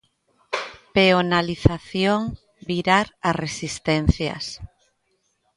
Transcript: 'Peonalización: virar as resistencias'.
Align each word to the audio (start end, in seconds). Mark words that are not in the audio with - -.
'Peonalización: 0.93 2.21
virar 2.69 3.07
as 3.29 3.35
resistencias'. 3.45 4.49